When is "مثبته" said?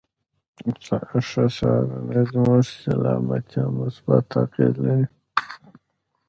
3.77-4.37